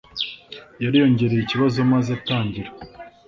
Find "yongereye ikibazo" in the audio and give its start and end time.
1.01-1.77